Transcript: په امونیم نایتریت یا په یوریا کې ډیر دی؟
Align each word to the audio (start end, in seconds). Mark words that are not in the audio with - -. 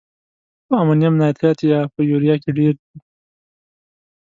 په 0.65 0.73
امونیم 0.81 1.13
نایتریت 1.21 1.59
یا 1.71 1.79
په 1.93 1.99
یوریا 2.09 2.35
کې 2.41 2.49
ډیر 2.57 2.73
دی؟ 2.81 2.95